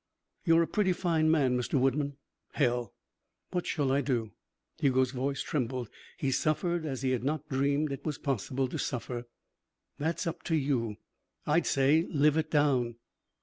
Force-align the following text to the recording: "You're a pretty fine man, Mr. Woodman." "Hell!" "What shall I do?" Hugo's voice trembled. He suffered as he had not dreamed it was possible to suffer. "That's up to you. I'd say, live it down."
"You're 0.45 0.63
a 0.63 0.67
pretty 0.67 0.93
fine 0.93 1.29
man, 1.29 1.55
Mr. 1.55 1.79
Woodman." 1.79 2.17
"Hell!" 2.53 2.91
"What 3.51 3.67
shall 3.67 3.91
I 3.91 4.01
do?" 4.01 4.31
Hugo's 4.79 5.11
voice 5.11 5.43
trembled. 5.43 5.89
He 6.17 6.31
suffered 6.31 6.87
as 6.87 7.03
he 7.03 7.11
had 7.11 7.23
not 7.23 7.47
dreamed 7.49 7.91
it 7.91 8.03
was 8.03 8.17
possible 8.17 8.67
to 8.69 8.79
suffer. 8.79 9.25
"That's 9.99 10.25
up 10.25 10.41
to 10.45 10.55
you. 10.55 10.95
I'd 11.45 11.67
say, 11.67 12.07
live 12.09 12.35
it 12.35 12.49
down." 12.49 12.95